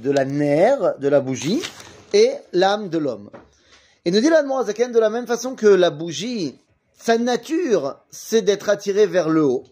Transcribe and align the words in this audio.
de 0.00 0.10
la 0.10 0.24
nerf, 0.24 0.98
de 0.98 1.08
la 1.08 1.20
bougie, 1.20 1.62
et 2.12 2.32
l'âme 2.52 2.88
de 2.88 2.98
l'homme. 2.98 3.30
Et 4.04 4.10
nous 4.10 4.20
dit 4.20 4.30
l'Admorazaken 4.30 4.92
de 4.92 4.98
la 4.98 5.10
même 5.10 5.26
façon 5.26 5.54
que 5.54 5.66
la 5.66 5.90
bougie, 5.90 6.58
sa 6.98 7.18
nature, 7.18 7.96
c'est 8.10 8.42
d'être 8.42 8.68
attirée 8.68 9.06
vers 9.06 9.28
le 9.28 9.44
haut. 9.44 9.64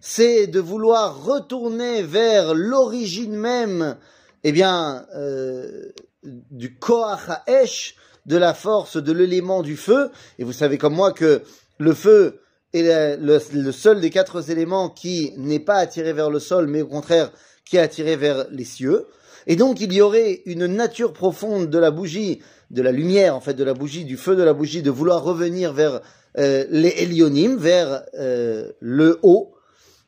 C'est 0.00 0.46
de 0.46 0.60
vouloir 0.60 1.24
retourner 1.24 2.02
vers 2.02 2.54
l'origine 2.54 3.36
même, 3.36 3.96
eh 4.42 4.52
bien, 4.52 5.06
euh, 5.14 5.92
du 6.22 6.76
Koach 6.76 7.28
HaEsh, 7.46 7.96
de 8.26 8.36
la 8.36 8.54
force 8.54 8.96
de 8.96 9.12
l'élément 9.12 9.62
du 9.62 9.76
feu. 9.76 10.10
Et 10.38 10.44
vous 10.44 10.52
savez 10.52 10.78
comme 10.78 10.94
moi 10.94 11.12
que 11.12 11.42
le 11.78 11.94
feu 11.94 12.40
est 12.74 13.16
le, 13.16 13.72
seul 13.72 14.00
des 14.00 14.10
quatre 14.10 14.50
éléments 14.50 14.88
qui 14.88 15.32
n'est 15.36 15.60
pas 15.60 15.76
attiré 15.76 16.12
vers 16.12 16.30
le 16.30 16.40
sol, 16.40 16.66
mais 16.66 16.82
au 16.82 16.86
contraire 16.86 17.32
qui 17.64 17.76
est 17.76 17.80
attiré 17.80 18.16
vers 18.16 18.46
les 18.50 18.64
cieux. 18.64 19.06
Et 19.46 19.56
donc 19.56 19.80
il 19.80 19.92
y 19.92 20.00
aurait 20.00 20.42
une 20.46 20.66
nature 20.66 21.12
profonde 21.12 21.70
de 21.70 21.78
la 21.78 21.90
bougie, 21.90 22.40
de 22.70 22.82
la 22.82 22.92
lumière 22.92 23.36
en 23.36 23.40
fait, 23.40 23.54
de 23.54 23.64
la 23.64 23.74
bougie, 23.74 24.04
du 24.04 24.16
feu 24.16 24.36
de 24.36 24.42
la 24.42 24.54
bougie, 24.54 24.82
de 24.82 24.90
vouloir 24.90 25.22
revenir 25.22 25.72
vers 25.72 26.00
euh, 26.38 26.64
les 26.70 27.02
Elionim, 27.02 27.56
vers 27.56 28.04
euh, 28.14 28.72
le 28.80 29.18
haut. 29.22 29.54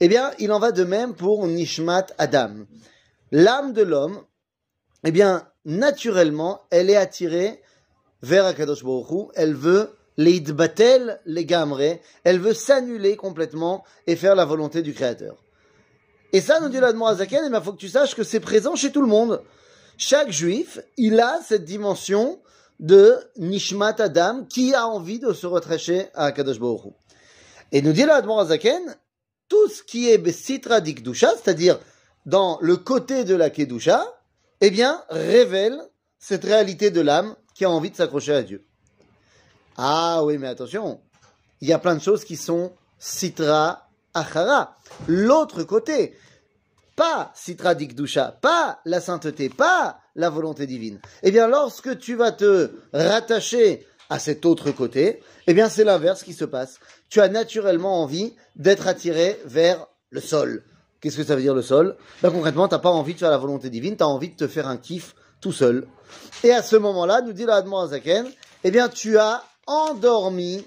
Eh 0.00 0.08
bien, 0.08 0.30
il 0.38 0.52
en 0.52 0.58
va 0.58 0.72
de 0.72 0.84
même 0.84 1.14
pour 1.14 1.46
Nishmat 1.46 2.06
Adam. 2.18 2.66
L'âme 3.30 3.72
de 3.72 3.82
l'homme, 3.82 4.20
eh 5.04 5.10
bien, 5.10 5.48
naturellement, 5.64 6.62
elle 6.70 6.90
est 6.90 6.96
attirée 6.96 7.60
vers 8.22 8.46
Akadosh 8.46 8.84
Baruch 8.84 9.30
elle 9.34 9.54
veut 9.54 9.90
les 10.16 11.44
gamre, 11.44 11.98
elle 12.24 12.38
veut 12.38 12.54
s'annuler 12.54 13.16
complètement 13.16 13.84
et 14.06 14.16
faire 14.16 14.34
la 14.34 14.44
volonté 14.44 14.82
du 14.82 14.92
Créateur. 14.92 15.42
Et 16.32 16.40
ça, 16.40 16.60
nous 16.60 16.68
dit 16.68 16.80
l'Admorazaken, 16.80 17.50
il 17.52 17.62
faut 17.62 17.72
que 17.72 17.78
tu 17.78 17.88
saches 17.88 18.14
que 18.14 18.24
c'est 18.24 18.40
présent 18.40 18.74
chez 18.74 18.90
tout 18.90 19.02
le 19.02 19.06
monde. 19.06 19.42
Chaque 19.98 20.30
juif, 20.30 20.80
il 20.96 21.20
a 21.20 21.40
cette 21.46 21.64
dimension 21.64 22.40
de 22.80 23.16
Nishmat 23.36 23.96
Adam 23.98 24.44
qui 24.48 24.74
a 24.74 24.86
envie 24.86 25.18
de 25.18 25.32
se 25.32 25.46
retracher 25.46 26.06
à 26.14 26.26
Akadosh 26.26 26.58
Baruch 26.58 26.94
Et 27.70 27.82
nous 27.82 27.92
dit 27.92 28.04
l'Admorazaken, 28.04 28.96
tout 29.48 29.68
ce 29.68 29.82
qui 29.82 30.10
est 30.10 30.18
Besitra 30.18 30.80
Dikdusha, 30.80 31.34
c'est-à-dire 31.36 31.78
dans 32.24 32.58
le 32.62 32.76
côté 32.76 33.24
de 33.24 33.34
la 33.34 33.50
Kedusha, 33.50 34.06
eh 34.62 34.70
bien, 34.70 35.02
révèle 35.10 35.78
cette 36.18 36.44
réalité 36.44 36.90
de 36.90 37.00
l'âme 37.00 37.36
qui 37.54 37.64
a 37.64 37.70
envie 37.70 37.90
de 37.90 37.96
s'accrocher 37.96 38.32
à 38.32 38.42
Dieu. 38.42 38.64
Ah 39.76 40.22
oui, 40.24 40.38
mais 40.38 40.48
attention, 40.48 41.00
il 41.60 41.68
y 41.68 41.72
a 41.72 41.78
plein 41.78 41.94
de 41.94 42.02
choses 42.02 42.24
qui 42.24 42.36
sont 42.36 42.72
Sitra 42.98 43.88
Achara. 44.14 44.76
L'autre 45.08 45.62
côté, 45.62 46.16
pas 46.96 47.32
Sitra 47.34 47.74
Dikdusha, 47.74 48.38
pas 48.40 48.80
la 48.84 49.00
sainteté, 49.00 49.48
pas 49.48 49.98
la 50.14 50.28
volonté 50.28 50.66
divine. 50.66 51.00
Eh 51.22 51.30
bien, 51.30 51.48
lorsque 51.48 51.98
tu 51.98 52.14
vas 52.14 52.32
te 52.32 52.70
rattacher 52.92 53.86
à 54.10 54.18
cet 54.18 54.44
autre 54.44 54.70
côté, 54.72 55.22
eh 55.46 55.54
bien, 55.54 55.68
c'est 55.68 55.84
l'inverse 55.84 56.22
qui 56.22 56.34
se 56.34 56.44
passe. 56.44 56.78
Tu 57.08 57.20
as 57.20 57.28
naturellement 57.28 58.02
envie 58.02 58.34
d'être 58.56 58.86
attiré 58.86 59.40
vers 59.44 59.86
le 60.10 60.20
sol. 60.20 60.64
Qu'est-ce 61.00 61.16
que 61.16 61.24
ça 61.24 61.34
veut 61.34 61.42
dire 61.42 61.54
le 61.54 61.62
sol? 61.62 61.96
Ben, 62.22 62.30
Concrètement, 62.30 62.68
tu 62.68 62.74
n'as 62.74 62.80
pas 62.80 62.90
envie 62.90 63.14
de 63.14 63.18
faire 63.18 63.30
la 63.30 63.38
volonté 63.38 63.70
divine, 63.70 63.96
tu 63.96 64.04
as 64.04 64.08
envie 64.08 64.28
de 64.28 64.36
te 64.36 64.46
faire 64.46 64.68
un 64.68 64.76
kiff 64.76 65.14
tout 65.40 65.52
seul. 65.52 65.88
Et 66.44 66.52
à 66.52 66.62
ce 66.62 66.76
moment-là, 66.76 67.22
nous 67.22 67.32
dit 67.32 67.44
la 67.44 67.64
Zaken, 67.88 68.26
eh 68.64 68.70
bien, 68.70 68.88
tu 68.88 69.18
as 69.18 69.42
endormi 69.66 70.64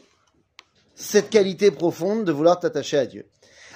cette 0.95 1.29
qualité 1.29 1.71
profonde 1.71 2.23
de 2.23 2.31
vouloir 2.31 2.59
t'attacher 2.59 2.97
à 2.97 3.05
Dieu. 3.05 3.25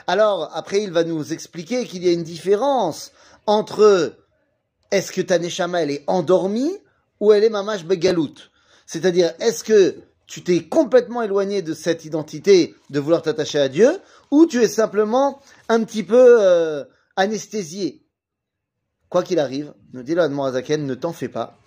Alors, 0.08 0.50
après, 0.56 0.81
il 0.81 0.92
va 0.92 1.03
nous 1.03 1.34
expliquer 1.34 1.86
qu'il 1.86 2.03
y 2.03 2.09
a 2.09 2.14
une 2.14 2.23
différence 2.23 3.12
entre 3.45 4.16
est-ce 4.92 5.12
que 5.12 5.22
ta 5.22 5.38
neshama, 5.38 5.84
elle 5.84 5.92
est 5.92 6.03
endormie 6.08 6.75
ou 7.20 7.31
elle 7.31 7.44
est 7.44 7.50
mamash 7.50 7.86
begalout 7.86 8.34
C'est-à-dire, 8.88 9.34
est-ce 9.40 9.64
que 9.64 9.97
tu 10.25 10.44
t'es 10.44 10.64
complètement 10.64 11.22
éloigné 11.22 11.62
de 11.62 11.73
cette 11.73 12.06
identité 12.06 12.75
de 12.90 13.00
vouloir 13.00 13.22
t'attacher 13.22 13.59
à 13.59 13.69
Dieu 13.69 14.00
ou 14.31 14.46
tu 14.46 14.63
es 14.63 14.68
simplement 14.68 15.41
un 15.68 15.84
petit 15.84 16.03
peu 16.03 16.38
euh, 16.41 16.85
anesthésié? 17.16 18.03
Quoi 19.09 19.24
qu'il 19.24 19.40
arrive, 19.40 19.74
nous 19.94 20.03
dit 20.03 20.16
l'Admorazaken, 20.16 20.85
ne 20.85 20.96
t'en 20.96 21.13
fais 21.13 21.29
pas. 21.29 21.59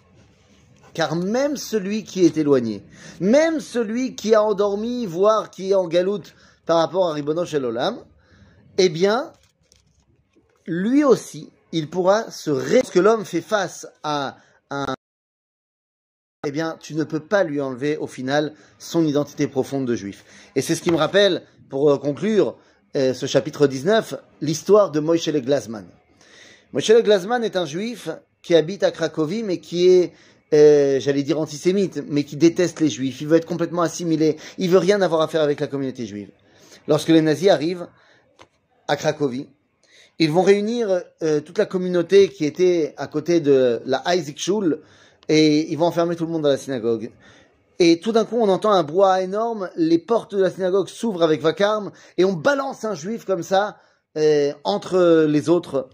Car 0.94 1.16
même 1.16 1.56
celui 1.56 2.04
qui 2.04 2.24
est 2.24 2.36
éloigné, 2.36 2.82
même 3.20 3.60
celui 3.60 4.14
qui 4.14 4.34
a 4.34 4.42
endormi, 4.42 5.06
voire 5.06 5.50
qui 5.50 5.70
est 5.70 5.74
en 5.74 5.86
galoute 5.88 6.34
par 6.66 6.78
rapport 6.78 7.08
à 7.08 7.14
Ribono 7.14 7.44
Shel 7.44 7.64
Olam, 7.64 8.04
eh 8.78 8.88
bien, 8.88 9.32
lui 10.66 11.04
aussi, 11.04 11.50
il 11.72 11.88
pourra 11.88 12.30
se 12.30 12.50
ré... 12.50 12.82
que 12.82 13.00
l'homme 13.00 13.24
fait 13.24 13.40
face 13.40 13.86
à 14.02 14.36
un... 14.70 14.94
Eh 16.44 16.50
bien, 16.50 16.76
tu 16.80 16.94
ne 16.94 17.04
peux 17.04 17.20
pas 17.20 17.44
lui 17.44 17.60
enlever 17.60 17.96
au 17.96 18.06
final 18.06 18.52
son 18.78 19.06
identité 19.06 19.46
profonde 19.46 19.86
de 19.86 19.94
juif. 19.94 20.24
Et 20.56 20.62
c'est 20.62 20.74
ce 20.74 20.82
qui 20.82 20.90
me 20.90 20.96
rappelle, 20.96 21.42
pour 21.70 21.90
euh, 21.90 21.98
conclure 21.98 22.56
euh, 22.96 23.14
ce 23.14 23.26
chapitre 23.26 23.66
19, 23.66 24.14
l'histoire 24.40 24.90
de 24.90 25.00
Moïse 25.00 25.26
le 25.28 25.40
Glasman. 25.40 25.86
Moïse 26.72 26.88
le 26.88 27.02
Glasman 27.02 27.44
est 27.44 27.56
un 27.56 27.64
juif 27.64 28.10
qui 28.42 28.54
habite 28.54 28.82
à 28.82 28.90
Cracovie, 28.90 29.42
mais 29.42 29.58
qui 29.58 29.88
est 29.88 30.12
euh, 30.52 31.00
j'allais 31.00 31.22
dire 31.22 31.40
antisémite, 31.40 32.02
mais 32.08 32.24
qui 32.24 32.36
déteste 32.36 32.80
les 32.80 32.88
juifs. 32.88 33.20
Il 33.20 33.28
veut 33.28 33.36
être 33.36 33.46
complètement 33.46 33.82
assimilé. 33.82 34.36
Il 34.58 34.70
veut 34.70 34.78
rien 34.78 35.00
avoir 35.00 35.22
à 35.22 35.28
faire 35.28 35.42
avec 35.42 35.60
la 35.60 35.66
communauté 35.66 36.06
juive. 36.06 36.30
Lorsque 36.88 37.08
les 37.08 37.22
nazis 37.22 37.48
arrivent 37.48 37.86
à 38.88 38.96
Cracovie, 38.96 39.48
ils 40.18 40.30
vont 40.30 40.42
réunir 40.42 41.02
euh, 41.22 41.40
toute 41.40 41.58
la 41.58 41.66
communauté 41.66 42.28
qui 42.28 42.44
était 42.44 42.94
à 42.96 43.06
côté 43.06 43.40
de 43.40 43.80
la 43.86 44.02
Isaac 44.14 44.38
Schule 44.38 44.80
et 45.28 45.72
ils 45.72 45.78
vont 45.78 45.86
enfermer 45.86 46.16
tout 46.16 46.26
le 46.26 46.32
monde 46.32 46.42
dans 46.42 46.48
la 46.48 46.58
synagogue. 46.58 47.10
Et 47.78 47.98
tout 47.98 48.12
d'un 48.12 48.24
coup, 48.24 48.36
on 48.38 48.48
entend 48.48 48.70
un 48.70 48.82
brouhaha 48.82 49.22
énorme, 49.22 49.70
les 49.76 49.98
portes 49.98 50.34
de 50.34 50.42
la 50.42 50.50
synagogue 50.50 50.88
s'ouvrent 50.88 51.22
avec 51.22 51.40
vacarme 51.40 51.92
et 52.18 52.24
on 52.24 52.34
balance 52.34 52.84
un 52.84 52.94
juif 52.94 53.24
comme 53.24 53.42
ça 53.42 53.78
euh, 54.18 54.52
entre 54.64 55.24
les 55.24 55.48
autres 55.48 55.88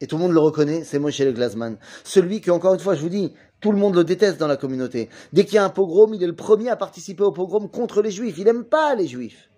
et 0.00 0.06
tout 0.06 0.16
le 0.16 0.22
monde 0.22 0.32
le 0.32 0.40
reconnaît, 0.40 0.82
c'est 0.84 0.98
Moshe 0.98 1.20
le 1.20 1.32
Glasman. 1.32 1.76
Celui 2.04 2.40
qui, 2.40 2.50
encore 2.50 2.74
une 2.74 2.80
fois, 2.80 2.94
je 2.94 3.02
vous 3.02 3.08
dis, 3.08 3.34
tout 3.60 3.72
le 3.72 3.78
monde 3.78 3.94
le 3.94 4.04
déteste 4.04 4.38
dans 4.38 4.46
la 4.46 4.56
communauté. 4.56 5.10
Dès 5.32 5.44
qu'il 5.44 5.56
y 5.56 5.58
a 5.58 5.64
un 5.64 5.70
pogrom, 5.70 6.14
il 6.14 6.22
est 6.22 6.26
le 6.26 6.34
premier 6.34 6.70
à 6.70 6.76
participer 6.76 7.22
au 7.22 7.32
pogrom 7.32 7.68
contre 7.68 8.00
les 8.00 8.10
juifs. 8.10 8.36
Il 8.38 8.44
n'aime 8.44 8.64
pas 8.64 8.94
les 8.94 9.06
juifs. 9.06 9.50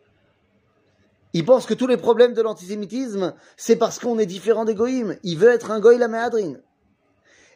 Il 1.34 1.44
pense 1.44 1.64
que 1.64 1.75
tous 1.75 1.86
les 1.86 1.97
problèmes 1.97 2.34
de 2.34 2.42
l'antisémitisme, 2.42 3.34
c'est 3.56 3.76
parce 3.76 3.98
qu'on 3.98 4.19
est 4.19 4.26
différent 4.26 4.64
des. 4.64 4.75
Il 5.22 5.38
veut 5.38 5.50
être 5.50 5.70
un 5.70 5.81
goï 5.81 5.97
la 5.97 6.08
méadrine. 6.08 6.60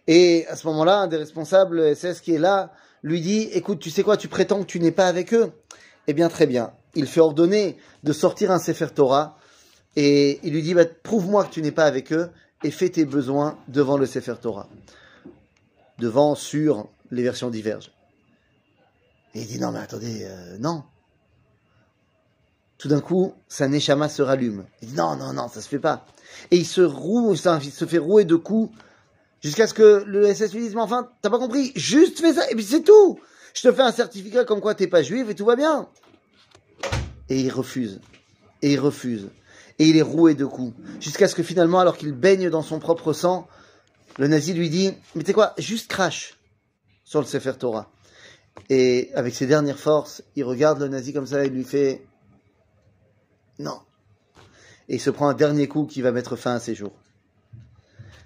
Et 0.07 0.47
à 0.47 0.57
ce 0.57 0.67
moment-là, 0.69 1.01
un 1.01 1.07
des 1.09 1.17
responsables 1.17 1.95
SS 1.95 2.21
qui 2.21 2.35
est 2.35 2.39
là 2.39 2.73
lui 3.03 3.21
dit, 3.21 3.49
écoute, 3.53 3.81
tu 3.81 3.91
sais 3.91 4.03
quoi, 4.03 4.17
tu 4.17 4.29
prétends 4.29 4.61
que 4.61 4.67
tu 4.67 4.81
n'es 4.81 4.93
pas 4.93 5.09
avec 5.09 5.35
eux 5.35 5.51
Eh 6.07 6.15
bien, 6.15 6.29
très 6.29 6.47
bien. 6.47 6.73
Il 6.95 7.07
fait 7.07 7.21
ordonner 7.21 7.77
de 8.05 8.13
sortir 8.13 8.51
un 8.51 8.59
Sefer 8.59 8.89
Torah 8.95 9.37
et 9.97 10.39
il 10.45 10.53
lui 10.53 10.63
dit, 10.63 10.75
bah, 10.75 10.85
prouve-moi 11.03 11.45
que 11.45 11.51
tu 11.51 11.61
n'es 11.61 11.73
pas 11.73 11.85
avec 11.85 12.13
eux 12.13 12.31
et 12.67 12.73
fais 12.73 12.91
tes 12.91 13.05
besoins 13.05 13.57
devant 13.69 13.97
le 13.97 14.07
Sefer 14.07 14.35
Torah. 14.43 14.69
Devant, 15.99 16.35
sur, 16.35 16.89
les 17.13 17.23
versions 17.23 17.49
divergent. 17.49 17.93
Et 19.35 19.43
il 19.43 19.47
dit 19.47 19.61
non 19.61 19.71
mais 19.71 19.79
attendez, 19.79 20.25
euh, 20.25 20.59
non. 20.59 20.83
Tout 22.77 22.89
d'un 22.89 23.01
coup, 23.01 23.35
sa 23.49 23.69
neshama 23.69 24.09
se 24.09 24.21
rallume. 24.21 24.65
Il 24.83 24.89
dit 24.89 24.95
non, 24.95 25.15
non, 25.15 25.33
non, 25.33 25.49
ça 25.49 25.61
se 25.61 25.69
fait 25.69 25.79
pas. 25.79 26.07
Et 26.51 26.57
il 26.57 26.67
se 26.67 26.81
roue, 26.81 27.35
il 27.35 27.39
se 27.39 27.85
fait 27.87 27.99
rouer 27.99 28.25
de 28.25 28.35
coups 28.35 28.77
jusqu'à 29.41 29.69
ce 29.69 29.75
que 29.75 30.03
le 30.05 30.35
SS 30.35 30.53
lui 30.53 30.63
dise 30.63 30.75
mais 30.75 30.81
enfin, 30.81 31.09
t'as 31.23 31.31
pas 31.31 31.39
compris, 31.39 31.73
juste 31.77 32.21
fais 32.21 32.35
ça 32.35 32.51
et 32.51 32.57
puis 32.57 32.65
c'est 32.65 32.83
tout. 32.83 33.21
Je 33.55 33.63
te 33.63 33.73
fais 33.73 33.83
un 33.83 33.93
certificat 33.93 34.45
comme 34.45 34.61
quoi 34.61 34.75
t'es 34.75 34.89
pas 34.89 35.03
juif 35.03 35.31
et 35.31 35.37
tout 35.37 35.47
va 35.47 35.55
bien. 35.55 35.89
Et 37.29 37.43
il 37.43 37.51
refuse. 37.51 38.01
Et 38.61 38.73
il 38.73 38.81
refuse 38.81 39.29
et 39.79 39.87
il 39.87 39.97
est 39.97 40.03
roué 40.03 40.35
de 40.35 40.45
coups. 40.45 40.75
Jusqu'à 41.01 41.29
ce 41.29 41.35
que 41.35 41.43
finalement, 41.43 41.81
alors 41.81 41.97
qu'il 41.97 42.13
baigne 42.13 42.51
dans 42.51 42.63
son 42.63 42.79
propre 42.79 43.13
sang, 43.13 43.47
le 44.19 44.29
nazi 44.29 44.55
lui 44.55 44.71
dit, 44.71 44.93
mais 45.15 45.23
tu 45.23 45.33
quoi, 45.33 45.55
juste 45.59 45.91
crache 45.91 46.39
sur 47.05 47.21
le 47.21 47.27
Sefer 47.27 47.53
Torah. 47.59 47.91
Et 48.71 49.11
avec 49.15 49.35
ses 49.35 49.47
dernières 49.47 49.79
forces, 49.79 50.23
il 50.35 50.45
regarde 50.45 50.81
le 50.81 50.89
nazi 50.89 51.13
comme 51.13 51.27
ça 51.27 51.45
et 51.45 51.51
lui 51.51 51.65
fait, 51.65 52.07
non. 53.59 53.81
Et 54.89 54.95
il 54.97 55.01
se 55.01 55.11
prend 55.11 55.29
un 55.29 55.35
dernier 55.35 55.69
coup 55.69 55.85
qui 55.85 56.01
va 56.01 56.13
mettre 56.13 56.37
fin 56.37 56.55
à 56.55 56.61
ses 56.61 56.75
jours. 56.75 56.97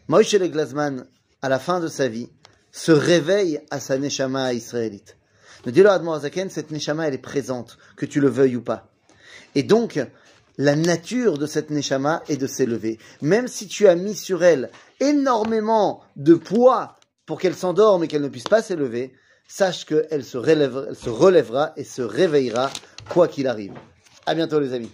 Moïse 0.08 0.32
le 0.32 0.48
Glasman, 0.48 1.06
à 1.42 1.48
la 1.48 1.58
fin 1.58 1.80
de 1.80 1.88
sa 1.88 2.08
vie, 2.08 2.28
se 2.72 2.92
réveille 2.92 3.60
à 3.70 3.80
sa 3.80 3.98
neshama 3.98 4.52
israélite. 4.52 5.16
Le 5.66 5.72
dit 5.72 5.82
le 5.82 6.48
cette 6.48 6.70
neshama, 6.70 7.08
elle 7.08 7.14
est 7.14 7.18
présente, 7.18 7.78
que 7.96 8.06
tu 8.06 8.20
le 8.20 8.28
veuilles 8.28 8.56
ou 8.56 8.62
pas. 8.62 8.88
Et 9.54 9.62
donc, 9.62 10.00
la 10.58 10.76
nature 10.76 11.38
de 11.38 11.46
cette 11.46 11.70
neshama 11.70 12.22
est 12.28 12.36
de 12.36 12.46
s'élever. 12.46 12.98
Même 13.20 13.48
si 13.48 13.66
tu 13.66 13.86
as 13.86 13.94
mis 13.94 14.16
sur 14.16 14.42
elle 14.42 14.70
énormément 15.00 16.02
de 16.16 16.34
poids 16.34 16.96
pour 17.26 17.38
qu'elle 17.38 17.54
s'endorme 17.54 18.04
et 18.04 18.08
qu'elle 18.08 18.22
ne 18.22 18.28
puisse 18.28 18.44
pas 18.44 18.62
s'élever, 18.62 19.12
sache 19.46 19.84
qu'elle 19.84 20.24
se, 20.24 20.38
se 20.94 21.08
relèvera 21.10 21.72
et 21.76 21.84
se 21.84 22.02
réveillera 22.02 22.70
quoi 23.08 23.28
qu'il 23.28 23.46
arrive. 23.46 23.74
À 24.26 24.34
bientôt 24.34 24.60
les 24.60 24.72
amis. 24.72 24.88